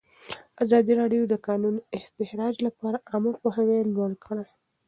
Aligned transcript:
ازادي 0.63 0.93
راډیو 1.01 1.23
د 1.27 1.29
د 1.31 1.35
کانونو 1.47 1.79
استخراج 1.97 2.55
لپاره 2.67 3.03
عامه 3.09 3.31
پوهاوي 3.41 3.79
لوړ 3.93 4.11
کړی. 4.25 4.47